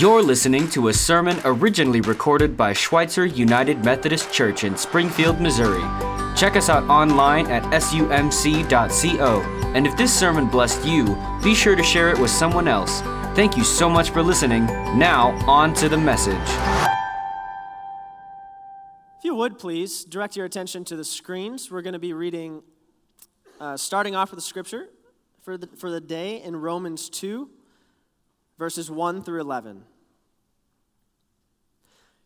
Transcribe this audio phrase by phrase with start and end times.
[0.00, 5.84] You're listening to a sermon originally recorded by Schweitzer United Methodist Church in Springfield, Missouri.
[6.36, 9.40] Check us out online at sumc.co.
[9.72, 13.02] And if this sermon blessed you, be sure to share it with someone else.
[13.36, 14.66] Thank you so much for listening.
[14.98, 16.34] Now, on to the message.
[19.18, 21.70] If you would please direct your attention to the screens.
[21.70, 22.64] We're going to be reading,
[23.60, 24.88] uh, starting off with the scripture
[25.42, 27.48] for the, for the day in Romans 2
[28.58, 29.84] verses 1 through 11.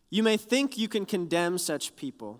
[0.09, 2.39] You may think you can condemn such people,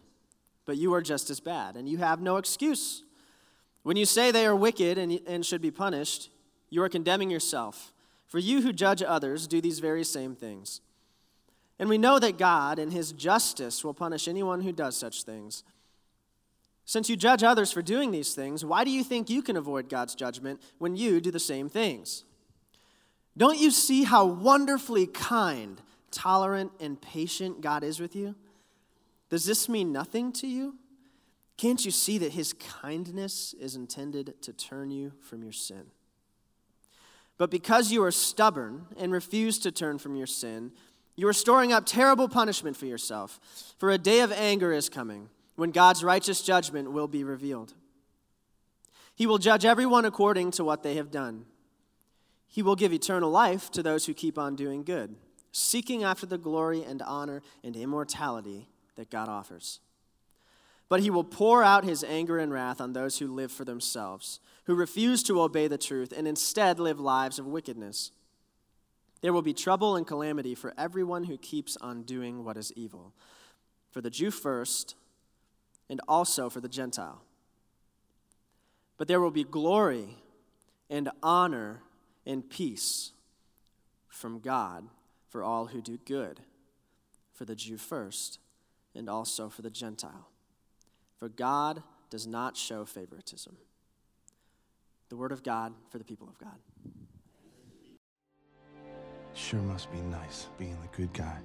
[0.65, 3.03] but you are just as bad, and you have no excuse.
[3.83, 6.29] When you say they are wicked and, and should be punished,
[6.69, 7.93] you are condemning yourself.
[8.27, 10.81] For you who judge others do these very same things.
[11.79, 15.63] And we know that God, in His justice, will punish anyone who does such things.
[16.85, 19.89] Since you judge others for doing these things, why do you think you can avoid
[19.89, 22.25] God's judgment when you do the same things?
[23.39, 28.35] Don't you see how wonderfully kind, tolerant, and patient God is with you?
[29.29, 30.75] Does this mean nothing to you?
[31.55, 35.83] Can't you see that his kindness is intended to turn you from your sin?
[37.37, 40.73] But because you are stubborn and refuse to turn from your sin,
[41.15, 43.39] you are storing up terrible punishment for yourself.
[43.77, 47.73] For a day of anger is coming when God's righteous judgment will be revealed.
[49.15, 51.45] He will judge everyone according to what they have done.
[52.49, 55.15] He will give eternal life to those who keep on doing good,
[55.51, 59.79] seeking after the glory and honor and immortality that God offers.
[60.89, 64.39] But he will pour out his anger and wrath on those who live for themselves,
[64.63, 68.11] who refuse to obey the truth and instead live lives of wickedness.
[69.21, 73.13] There will be trouble and calamity for everyone who keeps on doing what is evil,
[73.91, 74.95] for the Jew first,
[75.87, 77.21] and also for the Gentile.
[78.97, 80.17] But there will be glory
[80.89, 81.81] and honor
[82.25, 83.11] and peace
[84.07, 84.87] from God
[85.27, 86.41] for all who do good,
[87.33, 88.39] for the Jew first,
[88.95, 90.29] and also for the Gentile.
[91.17, 93.57] For God does not show favoritism.
[95.09, 96.57] The word of God for the people of God.
[99.33, 101.37] Sure must be nice being the good guy.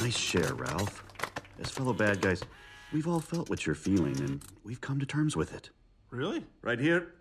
[0.00, 1.04] Nice share, Ralph.
[1.60, 2.42] As fellow bad guys,
[2.92, 5.70] we've all felt what you're feeling, and we've come to terms with it.
[6.12, 6.44] Really?
[6.60, 7.14] Right here.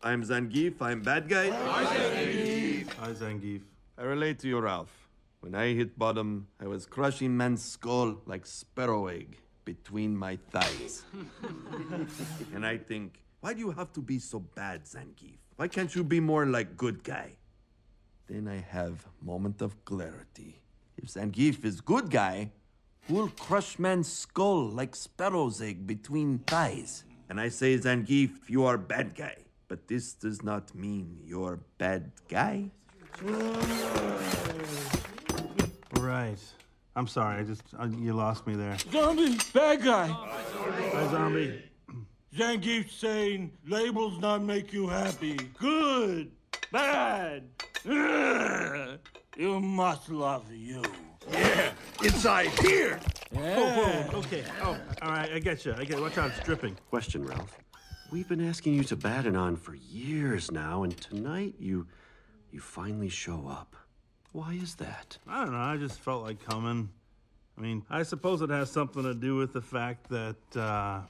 [0.00, 0.80] I'm Zangief.
[0.80, 1.50] I'm bad guy.
[1.50, 2.92] Hi, Zangief.
[3.00, 3.62] Hi, Zangief.
[3.98, 5.08] I relate to you, Ralph.
[5.40, 11.02] When I hit bottom, I was crushing man's skull like sparrow egg between my thighs.
[12.54, 15.38] and I think, why do you have to be so bad, Zangief?
[15.56, 17.32] Why can't you be more like good guy?
[18.28, 20.60] Then I have moment of clarity.
[20.96, 22.52] If Zangief is good guy,
[23.08, 27.02] who'll crush man's skull like sparrow's egg between thighs?
[27.28, 29.36] And I say, Zangief, you are bad guy.
[29.68, 32.70] But this does not mean you're bad guy.
[35.98, 36.38] Right.
[36.94, 37.40] I'm sorry.
[37.40, 38.76] I just uh, you lost me there.
[38.92, 40.06] Zombie, bad guy.
[40.08, 41.62] Hi, zombie.
[42.34, 45.36] Zangief saying labels not make you happy.
[45.58, 46.30] Good,
[46.70, 47.44] bad.
[49.36, 50.82] You must love you.
[51.30, 51.72] Yeah,
[52.02, 53.00] inside here.
[53.34, 54.18] Oh, whoa.
[54.18, 54.44] Okay.
[54.62, 55.30] Oh, all right.
[55.32, 55.74] I get you.
[55.76, 56.00] I get.
[56.00, 56.30] Watch out.
[56.30, 56.76] It's dripping.
[56.90, 57.56] Question, Ralph.
[58.12, 61.86] We've been asking you to Bad-Anon for years now, and tonight you
[62.52, 63.74] you finally show up.
[64.32, 65.18] Why is that?
[65.26, 65.58] I don't know.
[65.58, 66.88] I just felt like coming.
[67.58, 71.00] I mean, I suppose it has something to do with the fact that, uh,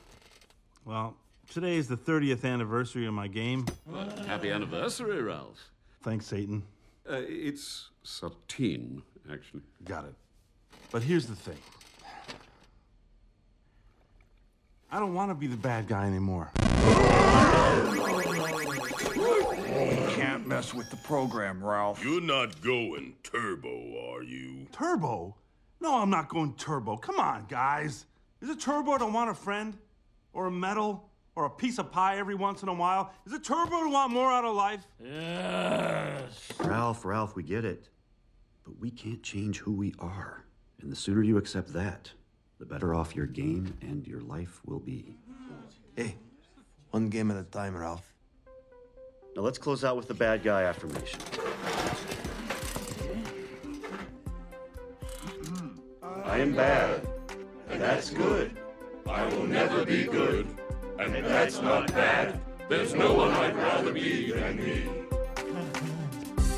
[0.85, 1.17] well,
[1.53, 3.67] today is the 30th anniversary of my game.
[4.27, 5.71] Happy anniversary, Ralph.
[6.03, 6.63] Thanks, Satan.
[7.09, 9.63] Uh, it's Satine, actually.
[9.85, 10.15] Got it.
[10.93, 11.59] But here's the thing.
[14.91, 16.51] I don't want to be the bad guy anymore.
[19.87, 22.03] You can't mess with the program, Ralph.
[22.05, 23.69] You're not going turbo,
[24.13, 24.67] are you?
[24.73, 25.37] Turbo?
[25.81, 26.97] No, I'm not going turbo.
[26.97, 28.07] Come on, guys.
[28.41, 29.77] Is it turbo to want a friend?
[30.33, 31.11] Or a medal?
[31.35, 33.13] Or a piece of pie every once in a while?
[33.27, 34.87] Is it turbo to want more out of life?
[35.05, 36.49] Yes.
[36.61, 37.89] Ralph, Ralph, we get it.
[38.65, 40.45] But we can't change who we are.
[40.81, 42.13] And the sooner you accept that,
[42.59, 45.17] the better off your game and your life will be.
[45.95, 46.17] Hey,
[46.91, 48.15] one game at a time, Ralph.
[49.35, 51.21] Now let's close out with the bad guy affirmation.
[55.45, 55.69] Hmm.
[56.25, 57.07] I am bad.
[57.69, 58.57] And that's good.
[59.07, 60.47] I will never be good,
[60.99, 62.41] and that's not bad.
[62.69, 64.83] There's no one I'd rather be than me.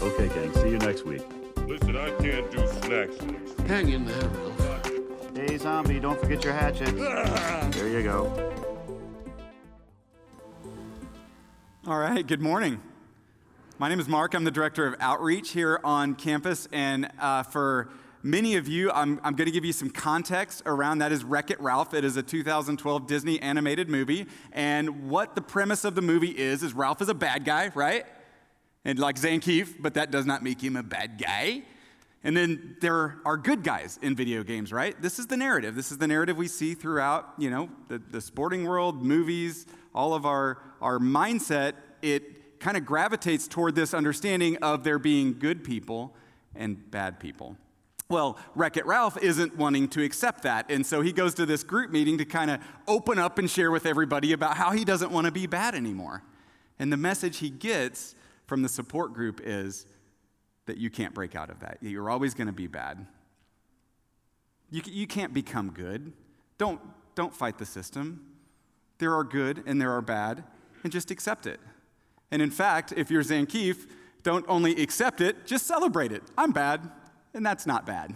[0.01, 1.23] Okay, gang, see you next week.
[1.67, 3.17] Listen, I can't do snacks.
[3.67, 4.68] Hang in there, Ralph.
[5.59, 6.97] Zombie, don't forget your hatchet.
[7.73, 8.53] There you go.
[11.87, 12.81] All right, good morning.
[13.79, 14.35] My name is Mark.
[14.35, 16.69] I'm the director of outreach here on campus.
[16.71, 17.89] And uh, for
[18.23, 21.51] many of you, I'm, I'm going to give you some context around that is Wreck
[21.51, 21.93] It Ralph.
[21.93, 24.27] It is a 2012 Disney animated movie.
[24.53, 28.05] And what the premise of the movie is, is Ralph is a bad guy, right?
[28.85, 31.65] And like Zangief, but that does not make him a bad guy.
[32.29, 35.01] And then there are good guys in video games, right?
[35.01, 35.75] This is the narrative.
[35.75, 39.65] This is the narrative we see throughout, you know, the, the sporting world, movies,
[39.95, 41.73] all of our, our mindset.
[42.03, 46.15] It kind of gravitates toward this understanding of there being good people
[46.55, 47.57] and bad people.
[48.11, 50.71] Well, Wreck It Ralph isn't wanting to accept that.
[50.71, 53.71] And so he goes to this group meeting to kind of open up and share
[53.71, 56.23] with everybody about how he doesn't want to be bad anymore.
[56.79, 58.15] And the message he gets
[58.45, 59.87] from the support group is
[60.69, 61.79] that you can't break out of that.
[61.81, 63.07] You're always going to be bad.
[64.71, 66.13] You, you can't become good.
[66.59, 66.81] Don't,
[67.15, 68.25] don't fight the system.
[68.99, 70.45] There are good and there are bad,
[70.85, 71.59] and just accept it.
[72.31, 73.87] And in fact, if you're Zangief,
[74.23, 76.23] don't only accept it, just celebrate it.
[76.37, 76.91] I'm bad,
[77.33, 78.13] and that's not bad.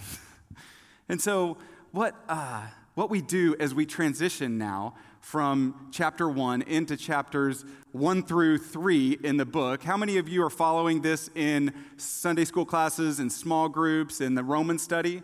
[1.09, 1.57] and so,
[1.91, 8.23] what, uh, what we do as we transition now from chapter one into chapters one
[8.25, 9.83] through three in the book.
[9.85, 14.35] How many of you are following this in Sunday school classes and small groups in
[14.35, 15.23] the Roman study?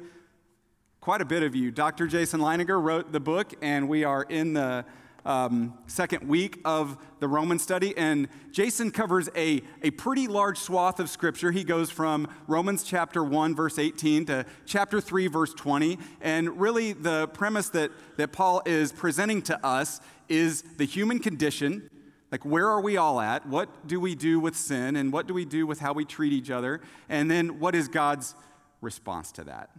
[1.00, 1.70] Quite a bit of you.
[1.70, 2.06] Dr.
[2.06, 4.84] Jason Leininger wrote the book, and we are in the
[5.28, 10.98] um, second week of the Roman study, and Jason covers a, a pretty large swath
[10.98, 11.52] of scripture.
[11.52, 15.98] He goes from Romans chapter 1, verse 18 to chapter 3, verse 20.
[16.22, 21.90] And really, the premise that, that Paul is presenting to us is the human condition.
[22.32, 23.46] Like, where are we all at?
[23.46, 24.96] What do we do with sin?
[24.96, 26.80] And what do we do with how we treat each other?
[27.08, 28.34] And then, what is God's
[28.80, 29.70] response to that?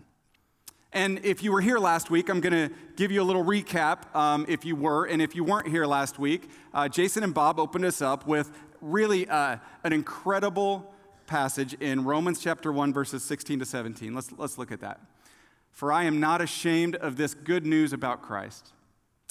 [0.92, 4.14] And if you were here last week, I'm going to give you a little recap
[4.16, 5.06] um, if you were.
[5.06, 8.52] And if you weren't here last week, uh, Jason and Bob opened us up with
[8.82, 10.92] really uh, an incredible
[11.28, 14.16] passage in Romans chapter 1, verses 16 to 17.
[14.16, 15.00] Let's, let's look at that.
[15.70, 18.74] For I am not ashamed of this good news about Christ.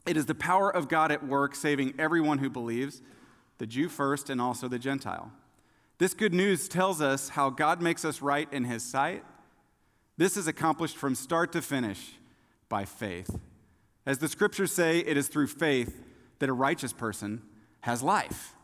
[0.06, 3.02] It is the power of God at work, saving everyone who believes,
[3.58, 5.32] the Jew first and also the Gentile.
[5.99, 9.25] This good news tells us how God makes us right in his sight
[10.19, 12.12] this is accomplished from start to finish
[12.69, 13.38] by faith.
[14.05, 16.05] As the scriptures say, it is through faith
[16.41, 17.43] that a righteous person
[17.81, 18.55] has life.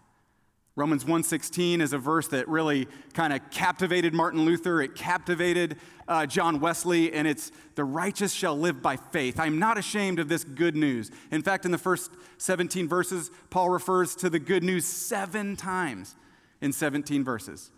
[0.77, 4.83] Romans 1:16 is a verse that really kind of captivated Martin Luther.
[4.83, 5.77] It captivated
[6.09, 9.39] uh, John Wesley, and it's the righteous shall live by faith.
[9.39, 11.13] I'm not ashamed of this good news.
[11.31, 16.17] In fact, in the first 17 verses, Paul refers to the good news seven times
[16.61, 17.71] in 17 verses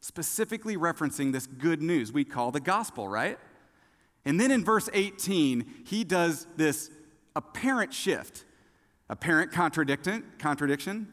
[0.00, 3.38] specifically referencing this good news we call the gospel, right?
[4.24, 6.90] And then in verse 18, he does this
[7.34, 8.44] apparent shift,
[9.08, 11.12] apparent contradiction,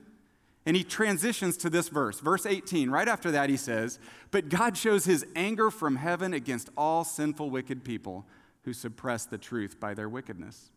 [0.66, 2.20] and he transitions to this verse.
[2.20, 4.00] Verse 18, right after that, he says,
[4.32, 8.26] But God shows his anger from heaven against all sinful, wicked people
[8.64, 10.72] who suppress the truth by their wickedness.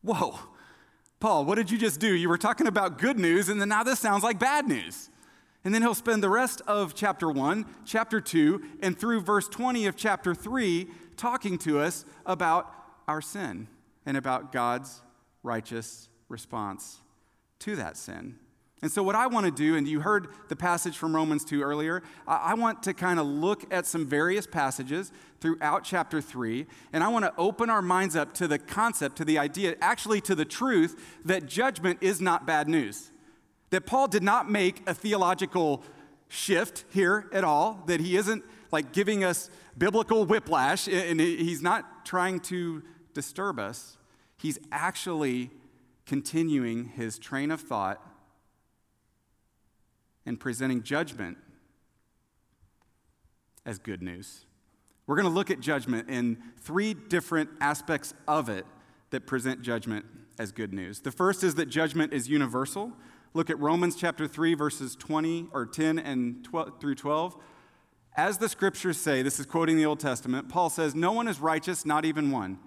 [0.00, 0.38] Whoa,
[1.20, 2.12] Paul, what did you just do?
[2.12, 5.10] You were talking about good news, and then now this sounds like bad news.
[5.64, 9.86] And then he'll spend the rest of chapter 1, chapter 2, and through verse 20
[9.86, 12.72] of chapter 3 talking to us about
[13.06, 13.68] our sin
[14.04, 15.02] and about God's
[15.42, 16.98] righteous response
[17.60, 18.36] to that sin.
[18.82, 21.62] And so, what I want to do, and you heard the passage from Romans 2
[21.62, 27.04] earlier, I want to kind of look at some various passages throughout chapter 3, and
[27.04, 30.34] I want to open our minds up to the concept, to the idea, actually to
[30.34, 33.11] the truth that judgment is not bad news
[33.72, 35.82] that Paul did not make a theological
[36.28, 42.04] shift here at all, that he isn't like giving us biblical whiplash, and he's not
[42.04, 42.82] trying to
[43.14, 43.96] disturb us.
[44.36, 45.50] He's actually
[46.04, 48.06] continuing his train of thought
[50.26, 51.38] and presenting judgment
[53.64, 54.44] as good news.
[55.06, 58.66] We're going to look at judgment in three different aspects of it
[59.10, 60.04] that present judgment
[60.38, 61.00] as good news.
[61.00, 62.92] The first is that judgment is universal.
[63.34, 67.36] Look at Romans chapter 3, verses 20 or 10 and 12 through 12.
[68.14, 71.40] As the scriptures say, this is quoting the Old Testament, Paul says, No one is
[71.40, 72.58] righteous, not even one.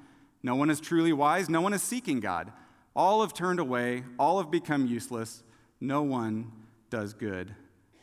[0.42, 2.52] No one is truly wise, no one is seeking God.
[2.96, 5.44] All have turned away, all have become useless.
[5.80, 6.52] No one
[6.90, 7.54] does good,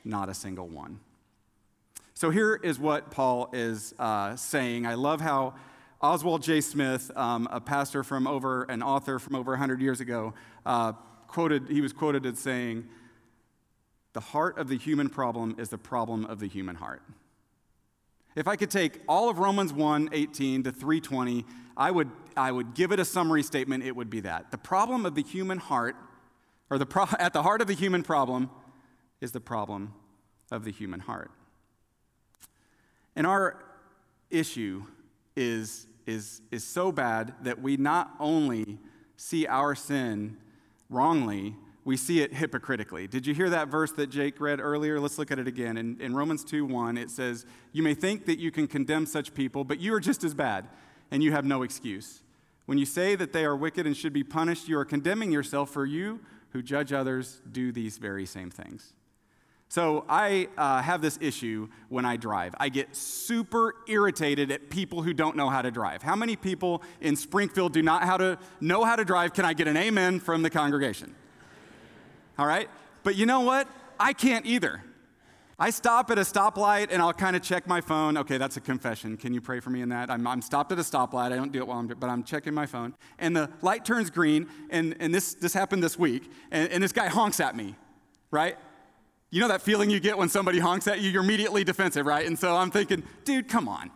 [0.05, 1.01] not a single one.
[2.15, 4.87] So here is what Paul is uh, saying.
[4.87, 5.55] I love how
[6.01, 6.61] Oswald J.
[6.61, 10.35] Smith, um, a pastor from over, an author from over 100 years ago,
[10.67, 10.93] uh,
[11.33, 12.87] quoted, he was quoted as saying,
[14.13, 17.03] The heart of the human problem is the problem of the human heart.
[18.37, 21.45] If I could take all of Romans 1 18 to 320,
[21.77, 23.85] I would, I would give it a summary statement.
[23.85, 24.51] It would be that.
[24.51, 25.97] The problem of the human heart,
[26.71, 28.51] or the pro- at the heart of the human problem,
[29.21, 29.95] is the problem
[30.51, 31.31] of the human heart.
[33.17, 33.63] And our
[34.31, 34.85] issue
[35.37, 38.79] is, is, is so bad that we not only
[39.17, 40.37] see our sin
[40.93, 43.09] wrongly, we see it hypocritically.
[43.09, 45.01] Did you hear that verse that Jake read earlier?
[45.01, 45.77] Let's look at it again.
[45.77, 49.35] In, in Romans 2 1, it says, You may think that you can condemn such
[49.35, 50.69] people, but you are just as bad,
[51.11, 52.23] and you have no excuse.
[52.67, 55.71] When you say that they are wicked and should be punished, you are condemning yourself,
[55.71, 56.21] for you
[56.51, 58.93] who judge others do these very same things.
[59.73, 62.55] So I uh, have this issue when I drive.
[62.61, 66.03] I get super irritated at people who don't know how to drive.
[66.03, 69.33] How many people in Springfield do not how to know how to drive?
[69.33, 71.15] Can I get an amen from the congregation?
[72.39, 72.69] All right?
[73.03, 73.67] But you know what?
[73.99, 74.85] I can't either.
[75.59, 78.19] I stop at a stoplight and I'll kind of check my phone.
[78.19, 79.17] Okay, that's a confession.
[79.17, 80.11] Can you pray for me in that?
[80.11, 81.33] I'm, I'm stopped at a stoplight.
[81.33, 82.95] I don't do it while I'm, but I'm checking my phone.
[83.19, 86.93] And the light turns green, and, and this, this happened this week, and, and this
[86.93, 87.75] guy honks at me,
[88.31, 88.59] right?
[89.33, 91.09] You know that feeling you get when somebody honks at you?
[91.09, 92.27] You're immediately defensive, right?
[92.27, 93.91] And so I'm thinking, dude, come on.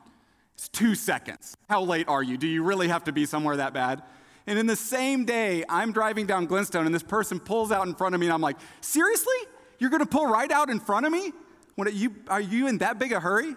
[0.54, 1.54] It's two seconds.
[1.68, 2.38] How late are you?
[2.38, 4.02] Do you really have to be somewhere that bad?
[4.46, 7.94] And in the same day, I'm driving down Glenstone and this person pulls out in
[7.94, 9.34] front of me, and I'm like, seriously?
[9.78, 11.32] You're gonna pull right out in front of me?
[11.74, 13.54] When you, are you in that big a hurry?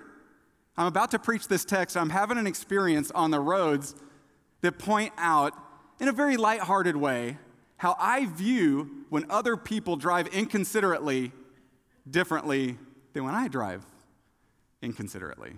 [0.75, 1.95] I'm about to preach this text.
[1.95, 3.95] I'm having an experience on the roads
[4.59, 5.53] that point out,
[6.01, 7.37] in a very lighthearted way,
[7.77, 11.31] how I view when other people drive inconsiderately
[12.09, 12.77] differently
[13.13, 13.85] than when I drive
[14.81, 15.57] inconsiderately.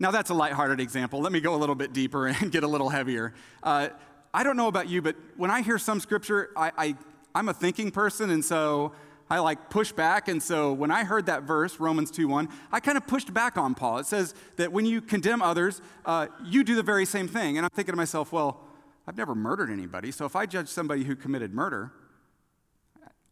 [0.00, 1.20] Now, that's a lighthearted example.
[1.20, 3.34] Let me go a little bit deeper and get a little heavier.
[3.62, 3.88] Uh,
[4.32, 6.96] I don't know about you, but when I hear some scripture, I, I,
[7.34, 8.92] I'm a thinking person, and so
[9.30, 10.28] I like push back.
[10.28, 13.56] And so when I heard that verse, Romans 2 1, I kind of pushed back
[13.56, 13.98] on Paul.
[13.98, 17.56] It says that when you condemn others, uh, you do the very same thing.
[17.56, 18.60] And I'm thinking to myself, well,
[19.06, 20.10] I've never murdered anybody.
[20.10, 21.92] So if I judge somebody who committed murder,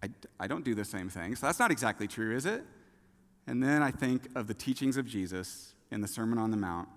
[0.07, 1.37] I, I don't do the same thing.
[1.37, 2.65] So that's not exactly true, is it?
[3.47, 6.89] And then I think of the teachings of Jesus in the Sermon on the Mount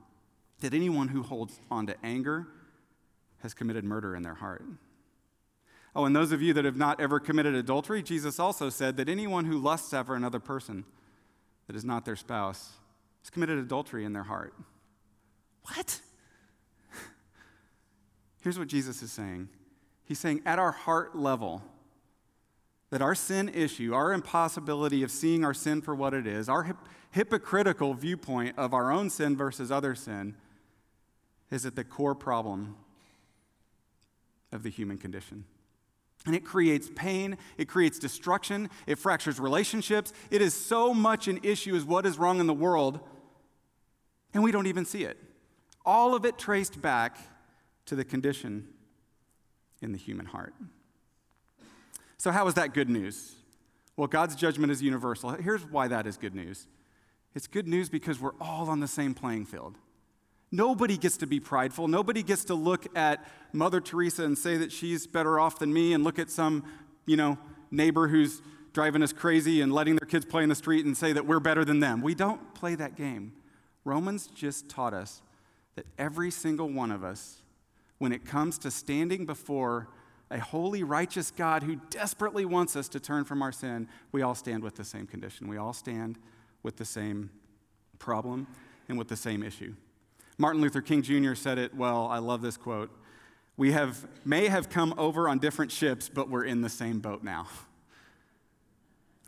[0.62, 2.48] that anyone who holds on to anger
[3.42, 4.63] has committed murder in their heart.
[5.96, 9.10] Oh, and those of you that have not ever committed adultery, Jesus also said that
[9.10, 10.86] anyone who lusts after another person
[11.68, 12.74] that is not their spouse
[13.22, 14.54] has committed adultery in their heart.
[15.63, 16.00] What?
[18.42, 19.50] Here's what Jesus is saying
[20.04, 21.62] He's saying, at our heart level,
[22.89, 26.63] that our sin issue, our impossibility of seeing our sin for what it is, our
[26.63, 26.77] hip-
[27.12, 30.36] hypocritical viewpoint of our own sin versus other sin,
[31.51, 32.75] is at the core problem
[34.51, 35.46] of the human condition.
[36.25, 40.12] And it creates pain, it creates destruction, it fractures relationships.
[40.29, 43.00] It is so much an issue as what is wrong in the world,
[44.34, 45.17] and we don't even see it.
[45.86, 47.17] All of it traced back
[47.86, 48.67] to the condition
[49.81, 50.53] in the human heart.
[52.20, 53.34] So, how is that good news?
[53.96, 55.32] Well, God's judgment is universal.
[55.32, 56.68] Here's why that is good news
[57.34, 59.78] it's good news because we're all on the same playing field.
[60.52, 61.88] Nobody gets to be prideful.
[61.88, 65.94] Nobody gets to look at Mother Teresa and say that she's better off than me
[65.94, 66.66] and look at some,
[67.06, 67.38] you know,
[67.72, 68.42] neighbor who's
[68.74, 71.40] driving us crazy and letting their kids play in the street and say that we're
[71.40, 72.02] better than them.
[72.02, 73.32] We don't play that game.
[73.86, 75.22] Romans just taught us
[75.76, 77.44] that every single one of us,
[78.00, 79.88] when it comes to standing before
[80.32, 84.36] a holy, righteous God who desperately wants us to turn from our sin, we all
[84.36, 85.48] stand with the same condition.
[85.48, 86.20] We all stand
[86.62, 87.32] with the same
[87.98, 88.48] problem
[88.88, 89.74] and with the same issue.
[90.38, 91.34] Martin Luther King Jr.
[91.34, 92.08] said it well.
[92.08, 92.92] I love this quote.
[93.58, 97.24] We have, may have come over on different ships, but we're in the same boat
[97.24, 97.48] now.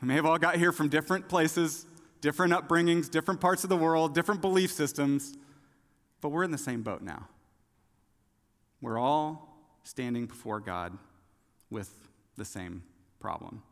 [0.02, 1.86] We may have all got here from different places,
[2.22, 5.36] different upbringings, different parts of the world, different belief systems,
[6.22, 7.28] but we're in the same boat now.
[8.82, 9.51] We're all
[9.84, 10.98] standing before God
[11.70, 12.84] with the same
[13.20, 13.64] problem.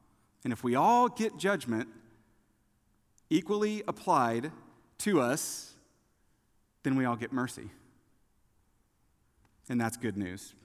[0.43, 1.89] And if we all get judgment
[3.29, 4.51] equally applied
[4.99, 5.73] to us,
[6.83, 7.69] then we all get mercy.
[9.69, 10.55] And that's good news.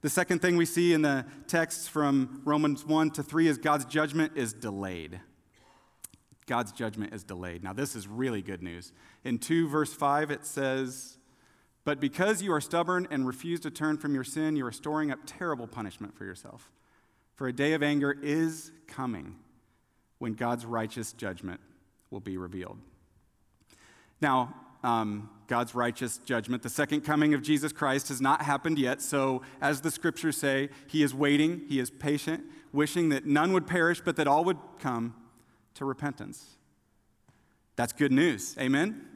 [0.00, 3.84] The second thing we see in the texts from Romans 1 to 3 is God's
[3.84, 5.20] judgment is delayed.
[6.46, 7.62] God's judgment is delayed.
[7.62, 8.92] Now, this is really good news.
[9.24, 11.18] In 2 verse 5, it says,
[11.88, 15.10] but because you are stubborn and refuse to turn from your sin, you are storing
[15.10, 16.70] up terrible punishment for yourself.
[17.34, 19.36] For a day of anger is coming
[20.18, 21.60] when God's righteous judgment
[22.10, 22.76] will be revealed.
[24.20, 24.54] Now,
[24.84, 29.00] um, God's righteous judgment, the second coming of Jesus Christ, has not happened yet.
[29.00, 33.66] So, as the scriptures say, He is waiting, He is patient, wishing that none would
[33.66, 35.14] perish, but that all would come
[35.72, 36.58] to repentance.
[37.76, 38.54] That's good news.
[38.60, 39.06] Amen?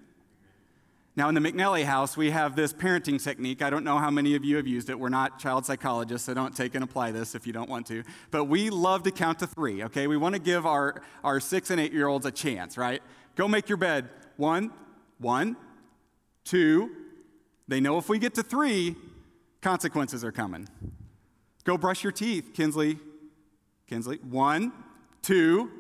[1.15, 3.61] Now, in the McKnelly house, we have this parenting technique.
[3.61, 4.99] I don't know how many of you have used it.
[4.99, 8.03] We're not child psychologists, so don't take and apply this if you don't want to.
[8.31, 10.07] But we love to count to three, okay?
[10.07, 13.03] We want to give our, our six and eight year olds a chance, right?
[13.37, 14.09] Go make your bed.
[14.39, 14.71] One,
[15.19, 15.57] one,
[16.45, 16.91] two.
[17.69, 18.97] They know if we get to three,
[19.61, 20.67] consequences are coming.
[21.65, 22.99] Go brush your teeth, Kinsley.
[23.87, 24.17] Kinsley.
[24.17, 24.73] One,
[25.21, 25.71] two,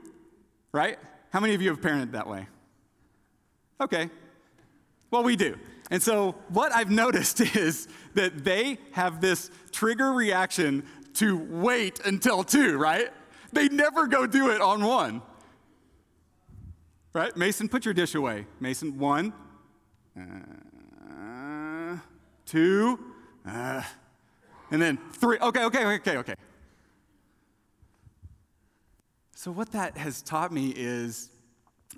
[0.73, 0.99] right?
[1.31, 2.47] How many of you have parented that way?
[3.81, 4.11] Okay,
[5.13, 5.57] well, we do.
[5.91, 12.43] And so, what I've noticed is that they have this trigger reaction to wait until
[12.43, 13.11] two, right?
[13.53, 15.21] They never go do it on one.
[17.13, 17.37] Right?
[17.37, 18.47] Mason, put your dish away.
[18.59, 19.35] Mason, one,
[20.19, 21.99] uh,
[22.47, 22.99] two,
[23.47, 23.83] uh,
[24.71, 25.37] and then three.
[25.39, 26.35] Okay, okay, okay, okay.
[29.37, 31.29] So, what that has taught me is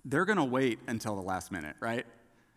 [0.05, 2.05] they're going to wait until the last minute, right?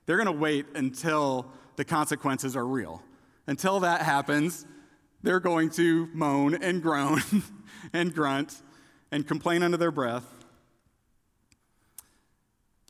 [0.08, 3.04] They're going to wait until the consequences are real.
[3.46, 4.66] Until that happens,
[5.22, 7.22] they're going to moan and groan
[7.94, 8.62] and grunt
[9.12, 10.26] and complain under their breath.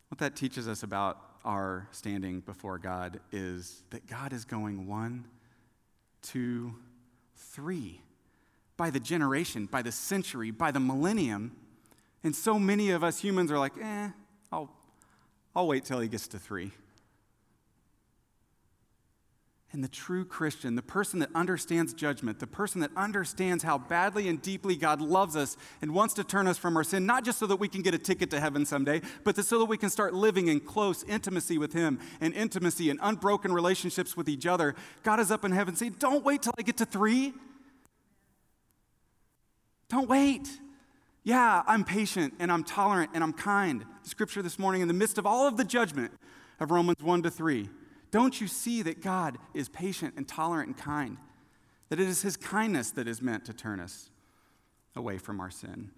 [0.10, 5.26] What that teaches us about our standing before God is that God is going one,
[6.22, 6.76] two,
[7.36, 8.02] three.
[8.78, 11.56] By the generation, by the century, by the millennium.
[12.24, 14.10] And so many of us humans are like, eh,
[14.52, 14.72] I'll,
[15.56, 16.72] I'll wait till he gets to three.
[19.74, 24.30] And the true Christian, the person that understands judgment, the person that understands how badly
[24.30, 27.38] and deeply God loves us and wants to turn us from our sin, not just
[27.38, 29.90] so that we can get a ticket to heaven someday, but so that we can
[29.90, 34.74] start living in close intimacy with Him and intimacy and unbroken relationships with each other.
[35.04, 37.34] God is up in heaven saying, Don't wait till I get to three.
[39.90, 40.50] Don't wait.
[41.24, 43.84] Yeah, I'm patient and I'm tolerant and I'm kind.
[44.04, 46.14] The scripture this morning, in the midst of all of the judgment
[46.62, 47.70] of Romans 1 to 3,
[48.12, 51.18] don't you see that God is patient and tolerant and kind?
[51.90, 54.10] That it is His kindness that is meant to turn us
[54.96, 55.92] away from our sin.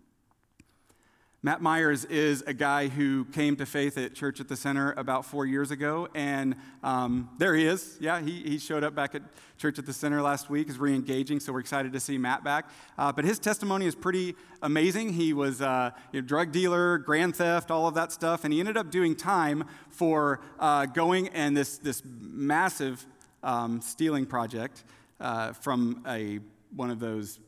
[1.41, 5.23] Matt Myers is a guy who came to faith at Church at the Center about
[5.23, 7.95] four years ago, and um, there he is.
[8.01, 9.21] Yeah, he, he showed up back at
[9.57, 12.43] Church at the Center last week, is re engaging, so we're excited to see Matt
[12.43, 12.69] back.
[12.97, 15.13] Uh, but his testimony is pretty amazing.
[15.13, 15.93] He was a
[16.25, 20.41] drug dealer, grand theft, all of that stuff, and he ended up doing time for
[20.59, 23.05] uh, going and this, this massive
[23.43, 24.83] um, stealing project
[25.21, 26.39] uh, from a,
[26.75, 27.39] one of those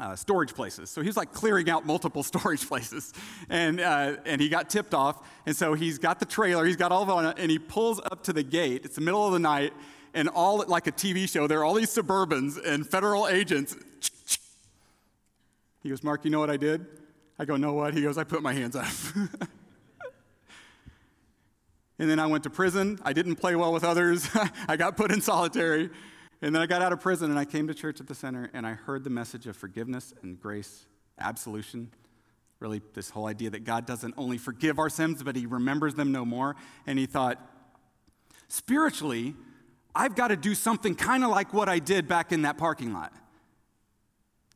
[0.00, 0.90] uh, storage places.
[0.90, 3.12] So he was like clearing out multiple storage places.
[3.48, 5.26] And, uh, and he got tipped off.
[5.46, 8.22] And so he's got the trailer, he's got all of it, and he pulls up
[8.24, 8.82] to the gate.
[8.84, 9.72] It's the middle of the night,
[10.14, 13.76] and all like a TV show, there are all these Suburbans and federal agents.
[15.82, 16.86] He goes, Mark, you know what I did?
[17.38, 17.94] I go, know what?
[17.94, 18.88] He goes, I put my hands up.
[21.98, 22.98] and then I went to prison.
[23.04, 24.28] I didn't play well with others.
[24.68, 25.90] I got put in solitary.
[26.40, 28.50] And then I got out of prison and I came to church at the center
[28.52, 30.86] and I heard the message of forgiveness and grace,
[31.18, 31.90] absolution.
[32.60, 36.12] Really, this whole idea that God doesn't only forgive our sins, but He remembers them
[36.12, 36.56] no more.
[36.86, 37.40] And He thought,
[38.48, 39.34] spiritually,
[39.94, 42.92] I've got to do something kind of like what I did back in that parking
[42.92, 43.12] lot.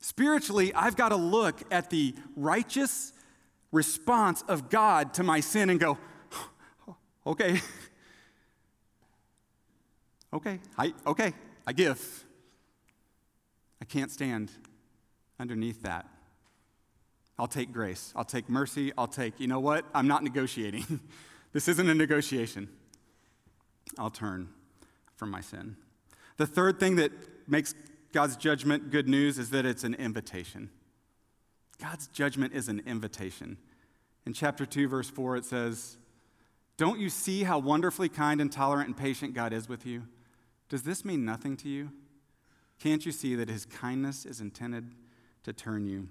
[0.00, 3.12] Spiritually, I've got to look at the righteous
[3.70, 5.98] response of God to my sin and go,
[7.26, 7.60] okay,
[10.32, 11.32] okay, I, okay,
[11.66, 12.24] I give.
[13.80, 14.50] I can't stand
[15.38, 16.06] underneath that.
[17.38, 18.12] I'll take grace.
[18.14, 18.92] I'll take mercy.
[18.96, 19.84] I'll take, you know what?
[19.94, 21.00] I'm not negotiating.
[21.52, 22.68] this isn't a negotiation.
[23.98, 24.48] I'll turn
[25.16, 25.76] from my sin.
[26.36, 27.12] The third thing that
[27.48, 27.74] makes
[28.12, 30.70] God's judgment good news is that it's an invitation.
[31.80, 33.56] God's judgment is an invitation.
[34.24, 35.96] In chapter 2, verse 4, it says,
[36.76, 40.04] Don't you see how wonderfully kind and tolerant and patient God is with you?
[40.72, 41.90] Does this mean nothing to you?
[42.78, 44.90] Can't you see that his kindness is intended
[45.44, 46.08] to turn you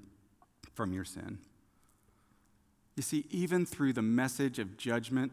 [0.76, 1.40] from your sin?
[2.96, 5.32] You see, even through the message of judgment,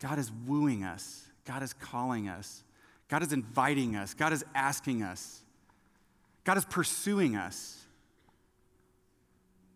[0.00, 2.64] God is wooing us, God is calling us,
[3.08, 5.42] God is inviting us, God is asking us,
[6.44, 7.78] God is pursuing us.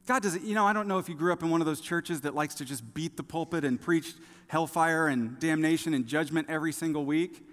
[0.07, 1.83] God doesn't, you know, I don't know if you grew up in one of those
[1.83, 4.15] churches that likes to just beat the pulpit and preach
[4.47, 7.45] hellfire and damnation and judgment every single week.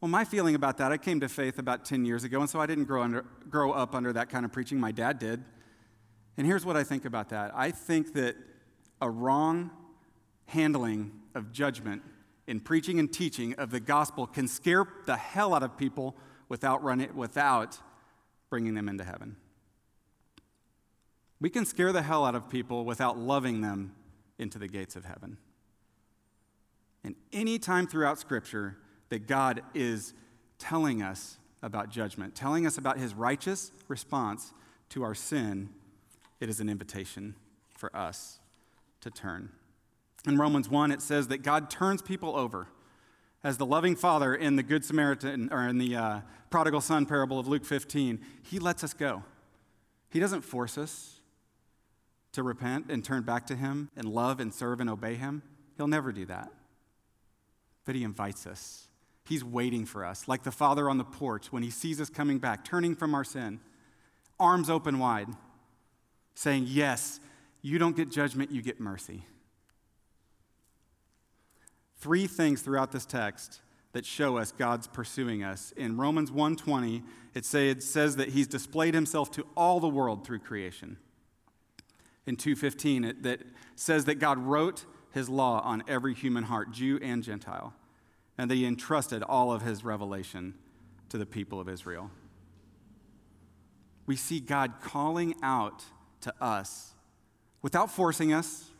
[0.00, 2.60] Well, my feeling about that, I came to faith about 10 years ago, and so
[2.60, 4.78] I didn't grow, under, grow up under that kind of preaching.
[4.78, 5.42] My dad did.
[6.36, 8.36] And here's what I think about that I think that
[9.00, 9.70] a wrong
[10.46, 12.02] handling of judgment
[12.46, 16.16] in preaching and teaching of the gospel can scare the hell out of people
[16.48, 17.78] without, running, without
[18.50, 19.36] bringing them into heaven.
[21.40, 23.94] We can scare the hell out of people without loving them
[24.38, 25.38] into the gates of heaven.
[27.04, 30.14] And any time throughout Scripture that God is
[30.58, 34.52] telling us about judgment, telling us about his righteous response
[34.90, 35.70] to our sin,
[36.40, 37.34] it is an invitation
[37.76, 38.40] for us
[39.00, 39.50] to turn.
[40.26, 42.68] In Romans 1, it says that God turns people over.
[43.44, 47.38] As the loving father in the Good Samaritan, or in the uh, prodigal son parable
[47.38, 49.22] of Luke 15, he lets us go.
[50.10, 51.20] He doesn't force us
[52.32, 55.42] to repent and turn back to him and love and serve and obey him.
[55.76, 56.52] He'll never do that.
[57.84, 58.87] But he invites us.
[59.28, 62.38] He's waiting for us, like the father on the porch when he sees us coming
[62.38, 63.60] back, turning from our sin,
[64.40, 65.28] arms open wide,
[66.34, 67.20] saying, Yes,
[67.60, 69.26] you don't get judgment, you get mercy.
[71.98, 73.60] Three things throughout this text
[73.92, 75.72] that show us God's pursuing us.
[75.76, 77.02] In Romans 1:20,
[77.34, 80.96] it, say, it says that he's displayed himself to all the world through creation.
[82.26, 83.42] In 2:15, it that
[83.76, 87.74] says that God wrote his law on every human heart, Jew and Gentile,
[88.38, 90.54] and that he entrusted all of his revelation
[91.08, 92.10] to the people of Israel.
[94.06, 95.84] We see God calling out
[96.22, 96.92] to us
[97.60, 98.70] without forcing us,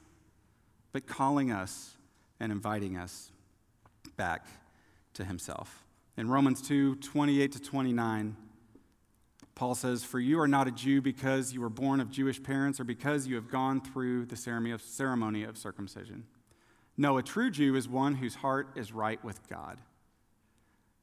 [0.92, 1.96] but calling us
[2.40, 3.32] and inviting us
[4.16, 4.46] back
[5.14, 5.84] to himself.
[6.16, 8.36] In Romans 2 28 to 29,
[9.54, 12.78] Paul says, For you are not a Jew because you were born of Jewish parents
[12.78, 16.24] or because you have gone through the ceremony of circumcision.
[17.00, 19.78] No, a true Jew is one whose heart is right with God.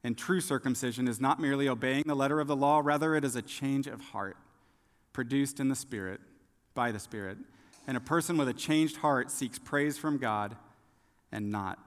[0.04, 3.34] And true circumcision is not merely obeying the letter of the law, rather, it is
[3.34, 4.36] a change of heart
[5.14, 6.20] produced in the Spirit,
[6.74, 7.38] by the Spirit.
[7.86, 10.54] And a person with a changed heart seeks praise from God
[11.32, 11.78] and not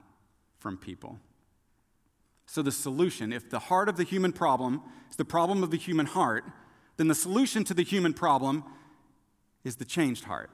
[0.58, 1.20] from people.
[2.46, 5.76] So, the solution, if the heart of the human problem is the problem of the
[5.76, 6.44] human heart,
[6.96, 8.64] then the solution to the human problem
[9.62, 10.50] is the changed heart.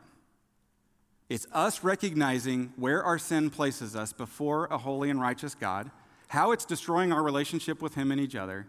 [1.29, 5.91] It's us recognizing where our sin places us before a holy and righteous God,
[6.29, 8.67] how it's destroying our relationship with Him and each other,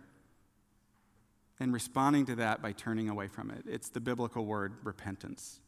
[1.60, 3.64] and responding to that by turning away from it.
[3.68, 5.60] It's the biblical word repentance.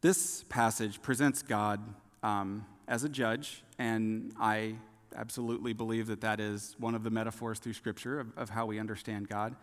[0.00, 1.80] This passage presents God
[2.22, 4.76] um, as a judge, and I
[5.14, 8.78] absolutely believe that that is one of the metaphors through Scripture of, of how we
[8.78, 9.54] understand God.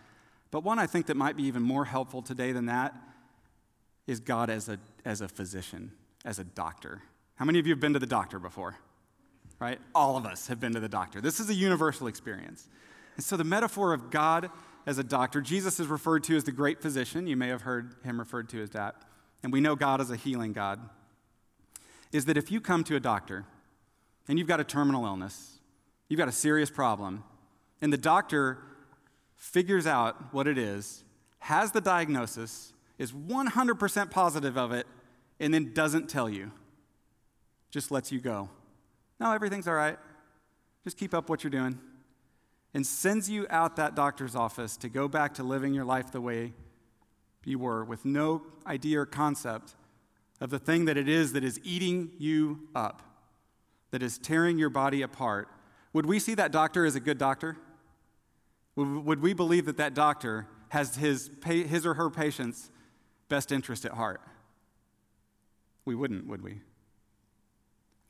[0.51, 2.95] But one I think that might be even more helpful today than that
[4.07, 5.91] is God as a, as a physician,
[6.25, 7.01] as a doctor.
[7.35, 8.77] How many of you have been to the doctor before?
[9.59, 9.79] Right?
[9.93, 11.21] All of us have been to the doctor.
[11.21, 12.67] This is a universal experience.
[13.15, 14.49] And so the metaphor of God
[14.85, 17.27] as a doctor, Jesus is referred to as the great physician.
[17.27, 18.95] You may have heard him referred to as that
[19.43, 20.79] and we know God as a healing God,
[22.11, 23.45] is that if you come to a doctor
[24.27, 25.59] and you've got a terminal illness,
[26.07, 27.23] you've got a serious problem,
[27.81, 28.59] and the doctor
[29.35, 31.03] figures out what it is,
[31.39, 34.85] has the diagnosis, is 100% positive of it,
[35.39, 36.51] and then doesn't tell you,
[37.71, 38.47] just lets you go.
[39.19, 39.97] No, everything's all right.
[40.83, 41.79] Just keep up what you're doing.
[42.75, 46.21] And sends you out that doctor's office to go back to living your life the
[46.21, 46.53] way
[47.43, 49.73] you were with no idea or concept
[50.39, 53.01] of the thing that it is that is eating you up,
[53.89, 55.47] that is tearing your body apart,
[55.91, 57.57] would we see that doctor as a good doctor?
[58.75, 62.69] Would we believe that that doctor has his, his or her patient's
[63.31, 64.19] best interest at heart?
[65.85, 66.59] We wouldn't, would we?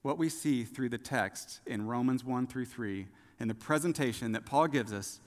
[0.01, 3.07] What we see through the text in Romans 1 through 3
[3.39, 5.19] and the presentation that Paul gives us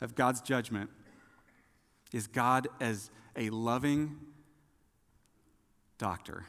[0.00, 0.88] of God's judgment
[2.14, 4.18] is God as a loving
[5.98, 6.46] doctor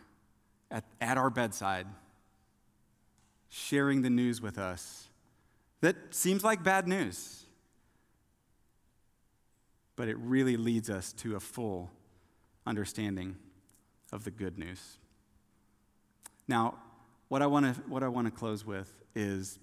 [0.72, 1.88] at, at our bedside,
[3.50, 5.10] sharing the news with us
[5.82, 7.44] that seems like bad news,
[9.98, 11.92] but it really leads us to a full
[12.66, 13.36] understanding
[14.12, 14.98] of the good news.
[16.48, 16.76] Now,
[17.30, 19.60] what I want to what I want to close with is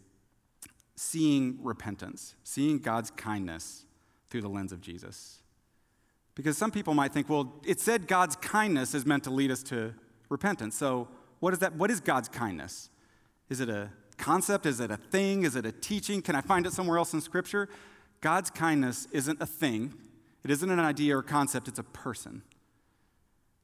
[0.96, 3.84] seeing repentance, seeing God's kindness
[4.28, 5.38] through the lens of Jesus.
[6.34, 9.62] Because some people might think, well, it said God's kindness is meant to lead us
[9.64, 9.94] to
[10.28, 10.76] repentance.
[10.76, 11.08] So,
[11.40, 11.74] what is that?
[11.74, 12.90] What is God's kindness?
[13.48, 14.66] Is it a concept?
[14.66, 15.42] Is it a thing?
[15.42, 16.22] Is it a teaching?
[16.22, 17.68] Can I find it somewhere else in Scripture?
[18.20, 19.94] God's kindness isn't a thing,
[20.44, 22.42] it isn't an idea or concept, it's a person.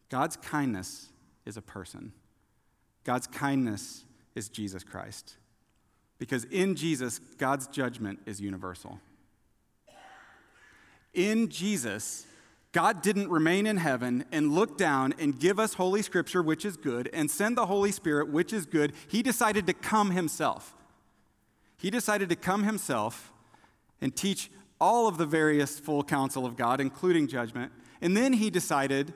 [0.08, 1.08] God's kindness
[1.44, 2.12] is a person.
[3.04, 5.36] God's kindness is Jesus Christ.
[6.18, 9.00] Because in Jesus, God's judgment is universal.
[11.12, 12.26] In Jesus,
[12.72, 16.76] God didn't remain in heaven and look down and give us Holy Scripture, which is
[16.76, 18.92] good, and send the Holy Spirit, which is good.
[19.08, 20.74] He decided to come himself.
[21.78, 23.32] He decided to come himself
[24.00, 27.72] and teach all of the various full counsel of God, including judgment.
[28.02, 29.14] And then he decided,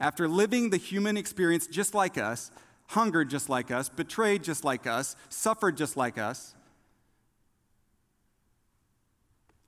[0.00, 2.50] after living the human experience just like us,
[2.88, 6.54] hungered just like us, betrayed just like us, suffered just like us,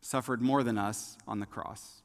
[0.01, 2.03] suffered more than us on the cross.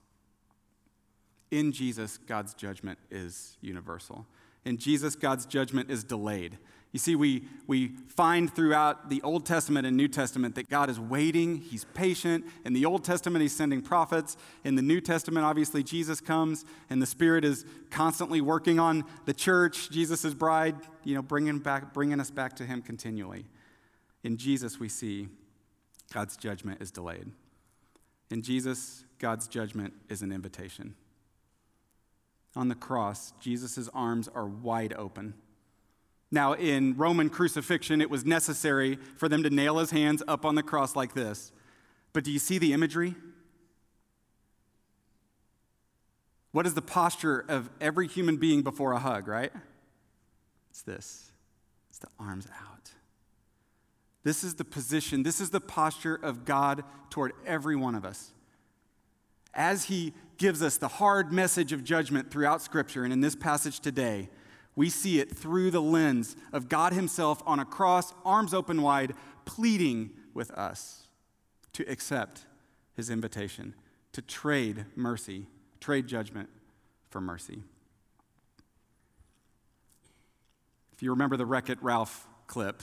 [1.51, 4.25] In Jesus, God's judgment is universal.
[4.65, 6.57] In Jesus, God's judgment is delayed.
[6.95, 10.97] You see, we, we find throughout the Old Testament and New Testament that God is
[10.97, 12.45] waiting, He's patient.
[12.63, 14.37] In the Old Testament, He's sending prophets.
[14.63, 19.33] In the New Testament, obviously, Jesus comes, and the Spirit is constantly working on the
[19.33, 23.43] church, Jesus' bride, you know, bringing, back, bringing us back to Him continually.
[24.23, 25.27] In Jesus, we see
[26.13, 27.29] God's judgment is delayed.
[28.31, 30.95] In Jesus, God's judgment is an invitation.
[32.55, 35.33] On the cross, Jesus' arms are wide open
[36.31, 40.55] now, in Roman crucifixion, it was necessary for them to nail his hands up on
[40.55, 41.51] the cross like this.
[42.13, 43.15] But do you see the imagery?
[46.51, 49.51] What is the posture of every human being before a hug, right?
[50.69, 51.31] It's this
[51.89, 52.91] it's the arms out.
[54.23, 58.31] This is the position, this is the posture of God toward every one of us.
[59.53, 63.79] As He gives us the hard message of judgment throughout Scripture and in this passage
[63.79, 64.29] today,
[64.75, 69.13] we see it through the lens of God Himself on a cross, arms open wide,
[69.45, 71.07] pleading with us
[71.73, 72.45] to accept
[72.95, 73.73] His invitation,
[74.11, 75.47] to trade mercy,
[75.79, 76.49] trade judgment
[77.09, 77.63] for mercy.
[80.93, 82.81] If you remember the Wreck It Ralph clip,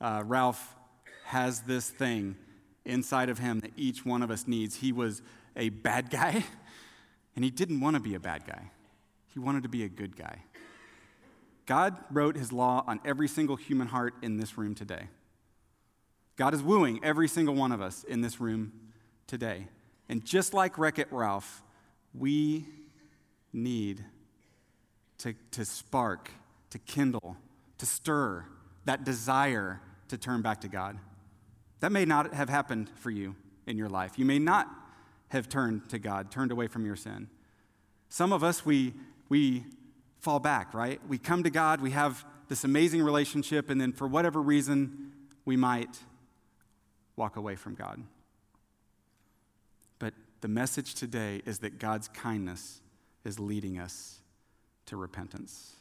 [0.00, 0.76] uh, Ralph
[1.24, 2.36] has this thing
[2.84, 4.76] inside of him that each one of us needs.
[4.76, 5.22] He was
[5.56, 6.44] a bad guy,
[7.36, 8.70] and he didn't want to be a bad guy,
[9.32, 10.42] he wanted to be a good guy.
[11.68, 15.08] God wrote his law on every single human heart in this room today.
[16.36, 18.72] God is wooing every single one of us in this room
[19.26, 19.68] today.
[20.08, 21.62] And just like Wreck It Ralph,
[22.14, 22.64] we
[23.52, 24.02] need
[25.18, 26.30] to, to spark,
[26.70, 27.36] to kindle,
[27.76, 28.46] to stir
[28.86, 30.98] that desire to turn back to God.
[31.80, 34.18] That may not have happened for you in your life.
[34.18, 34.70] You may not
[35.28, 37.28] have turned to God, turned away from your sin.
[38.08, 38.94] Some of us, we,
[39.28, 39.66] we
[40.20, 41.00] fall back, right?
[41.08, 45.12] We come to God, we have this amazing relationship, and then for whatever reason,
[45.44, 45.98] we might
[47.16, 48.02] walk away from God.
[49.98, 52.80] But the message today is that God's kindness
[53.24, 54.20] is leading us
[54.86, 55.74] to repentance.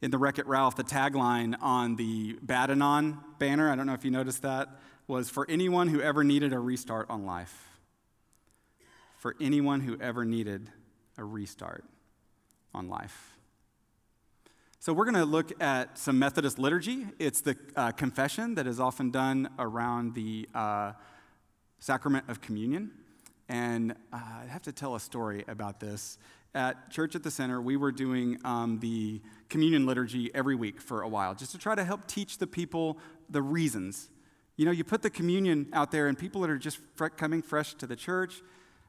[0.00, 4.04] In the Wreck It Ralph, the tagline on the Bad-Anon banner, I don't know if
[4.04, 4.68] you noticed that,
[5.06, 7.68] was for anyone who ever needed a restart on life.
[9.18, 10.70] For anyone who ever needed
[11.18, 11.84] a restart
[12.74, 13.31] on life.
[14.84, 17.06] So, we're going to look at some Methodist liturgy.
[17.20, 20.94] It's the uh, confession that is often done around the uh,
[21.78, 22.90] sacrament of communion.
[23.48, 26.18] And uh, I have to tell a story about this.
[26.52, 31.02] At Church at the Center, we were doing um, the communion liturgy every week for
[31.02, 32.98] a while, just to try to help teach the people
[33.30, 34.10] the reasons.
[34.56, 36.80] You know, you put the communion out there, and people that are just
[37.16, 38.42] coming fresh to the church,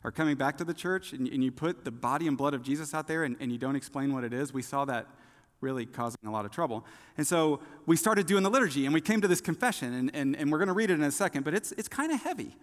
[0.04, 2.64] are coming back to the church, and, and, you put the body and blood of
[2.64, 4.52] Jesus out there and, and you don't explain what it is.
[4.52, 5.08] We saw that
[5.64, 6.86] really causing a lot of trouble.
[7.18, 10.36] And so we started doing the liturgy and we came to this confession, and, and,
[10.36, 12.56] and we're going to read it in a second, but it's, it's kind of heavy.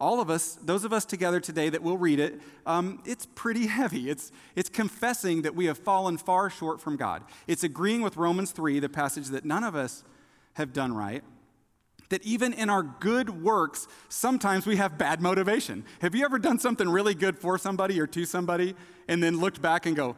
[0.00, 3.66] All of us, those of us together today that will read it, um, it's pretty
[3.78, 4.10] heavy.
[4.10, 7.22] It's, it's confessing that we have fallen far short from God.
[7.46, 10.04] It's agreeing with Romans 3, the passage that none of us
[10.54, 11.22] have done right.
[12.10, 15.84] That even in our good works, sometimes we have bad motivation.
[16.00, 18.74] Have you ever done something really good for somebody or to somebody
[19.08, 20.16] and then looked back and go,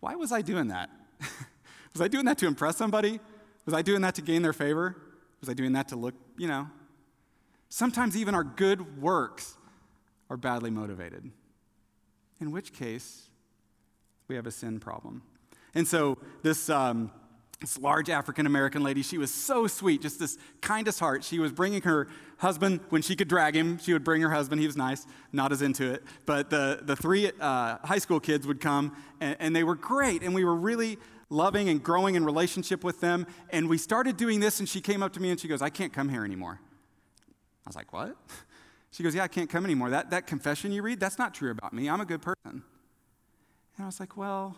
[0.00, 0.90] why was I doing that?
[1.94, 3.20] Was I doing that to impress somebody?
[3.66, 4.96] Was I doing that to gain their favor?
[5.40, 6.68] Was I doing that to look, you know?
[7.68, 9.56] Sometimes even our good works
[10.28, 11.30] are badly motivated.
[12.40, 13.28] In which case,
[14.26, 15.22] we have a sin problem.
[15.74, 17.12] And so this, um,
[17.60, 21.22] this large African American lady, she was so sweet, just this kindest heart.
[21.22, 24.60] She was bringing her husband, when she could drag him, she would bring her husband.
[24.60, 26.02] He was nice, not as into it.
[26.26, 30.22] But the, the three uh, high school kids would come, and, and they were great.
[30.22, 30.98] And we were really
[31.30, 33.26] loving and growing in relationship with them.
[33.50, 35.70] And we started doing this, and she came up to me and she goes, I
[35.70, 36.60] can't come here anymore.
[37.66, 38.16] I was like, What?
[38.90, 39.90] She goes, Yeah, I can't come anymore.
[39.90, 41.88] That, that confession you read, that's not true about me.
[41.88, 42.36] I'm a good person.
[42.44, 42.62] And
[43.80, 44.56] I was like, Well,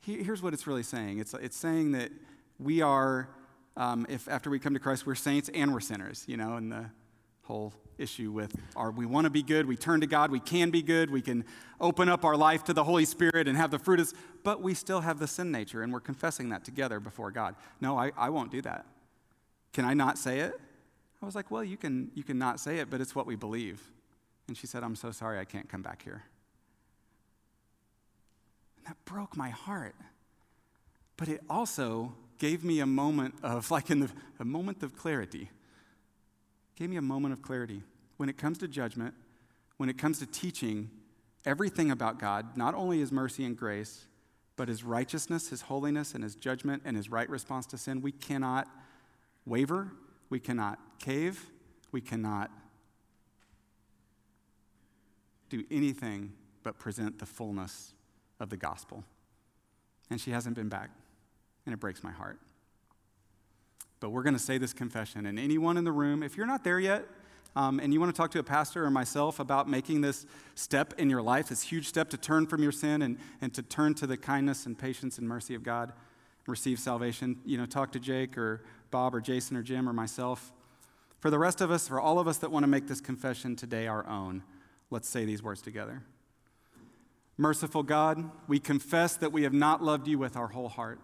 [0.00, 2.10] here's what it's really saying it's, it's saying that
[2.58, 3.28] we are,
[3.76, 6.70] um, if after we come to Christ, we're saints and we're sinners, you know, and
[6.70, 6.90] the
[7.52, 10.70] whole issue with our we want to be good, we turn to God, we can
[10.70, 11.44] be good, we can
[11.80, 14.10] open up our life to the Holy Spirit and have the fruit of,
[14.42, 17.54] but we still have the sin nature, and we're confessing that together before God.
[17.78, 18.86] No, I, I won't do that.
[19.74, 20.58] Can I not say it?
[21.22, 23.36] I was like, well, you can you can not say it, but it's what we
[23.36, 23.80] believe.
[24.48, 26.22] And she said, I'm so sorry I can't come back here.
[28.78, 29.94] And that broke my heart.
[31.18, 34.10] But it also gave me a moment of, like in the,
[34.40, 35.50] a moment of clarity.
[36.76, 37.82] Gave me a moment of clarity.
[38.16, 39.14] When it comes to judgment,
[39.76, 40.90] when it comes to teaching
[41.44, 44.06] everything about God, not only His mercy and grace,
[44.56, 48.12] but His righteousness, His holiness, and His judgment, and His right response to sin, we
[48.12, 48.68] cannot
[49.44, 49.92] waver,
[50.30, 51.46] we cannot cave,
[51.90, 52.50] we cannot
[55.50, 56.32] do anything
[56.62, 57.92] but present the fullness
[58.40, 59.04] of the gospel.
[60.08, 60.90] And she hasn't been back,
[61.66, 62.38] and it breaks my heart.
[64.02, 66.64] But we're going to say this confession, and anyone in the room, if you're not
[66.64, 67.04] there yet,
[67.54, 70.92] um, and you want to talk to a pastor or myself about making this step
[70.98, 73.94] in your life, this huge step to turn from your sin and, and to turn
[73.94, 75.92] to the kindness and patience and mercy of God,
[76.48, 80.52] receive salvation, you know, talk to Jake or Bob or Jason or Jim or myself.
[81.20, 83.54] For the rest of us, for all of us that want to make this confession
[83.54, 84.42] today our own,
[84.90, 86.02] let's say these words together.
[87.36, 90.98] Merciful God, we confess that we have not loved you with our whole heart.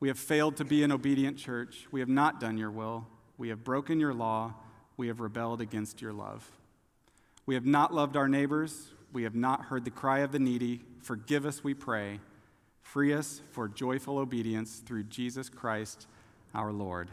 [0.00, 1.86] We have failed to be an obedient church.
[1.90, 3.06] We have not done your will.
[3.38, 4.54] We have broken your law
[4.96, 6.50] we have rebelled against your love.
[7.46, 8.92] We have not loved our neighbors.
[9.12, 10.82] We have not heard the cry of the needy.
[11.02, 12.20] Forgive us, we pray.
[12.82, 16.06] Free us for joyful obedience through Jesus Christ
[16.54, 17.10] our Lord.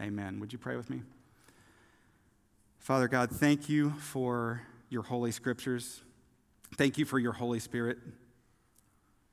[0.00, 0.40] Amen.
[0.40, 1.02] Would you pray with me?
[2.78, 6.02] Father God, thank you for your holy scriptures.
[6.76, 7.98] Thank you for your Holy Spirit.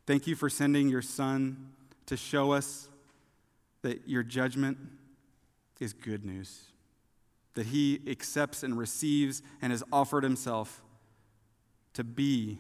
[0.06, 1.72] Thank you for sending your Son
[2.06, 2.90] to show us
[3.82, 4.78] that your judgment
[5.80, 6.66] is good news
[7.56, 10.84] that he accepts and receives and has offered himself
[11.94, 12.60] to be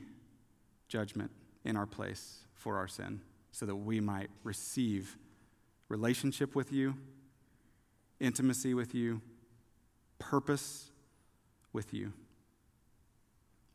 [0.87, 1.31] judgment
[1.63, 5.17] in our place for our sin so that we might receive
[5.89, 6.95] relationship with you,
[8.19, 9.21] intimacy with you,
[10.17, 10.91] purpose
[11.73, 12.13] with you.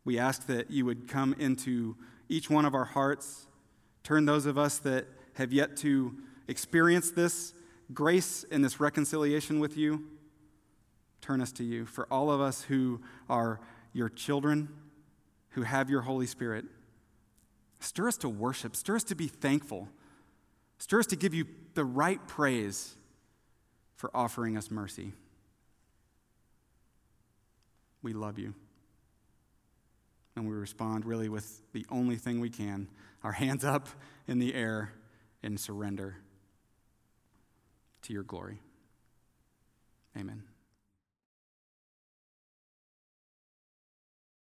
[0.05, 1.97] We ask that you would come into
[2.29, 3.47] each one of our hearts,
[4.03, 6.17] turn those of us that have yet to
[6.49, 7.55] experience this
[7.93, 10.05] grace and this reconciliation with you
[11.21, 11.87] turn us to you.
[11.87, 13.61] For all of us who are
[13.93, 14.69] your children,
[15.51, 16.65] who have your Holy Spirit,
[17.79, 19.89] stir us to worship, stir us to be thankful,
[20.79, 22.97] stir us to give you the right praise
[23.97, 25.13] for offering us mercy.
[28.03, 28.55] We love you.
[30.37, 32.89] And we respond really with the only thing we can
[33.23, 33.87] our hands up
[34.27, 34.93] in the air
[35.43, 36.17] in surrender
[38.03, 38.61] to your glory.
[40.17, 40.50] Amen.